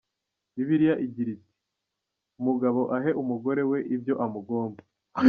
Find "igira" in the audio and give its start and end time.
1.05-1.29